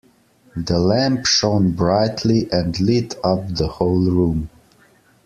[0.55, 4.49] The lamp shone brightly and lit up the whole room.